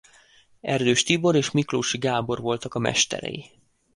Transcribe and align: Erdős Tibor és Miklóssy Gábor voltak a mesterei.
Erdős 0.61 1.03
Tibor 1.03 1.35
és 1.35 1.51
Miklóssy 1.51 1.97
Gábor 1.97 2.39
voltak 2.41 2.73
a 2.73 2.79
mesterei. 2.79 3.51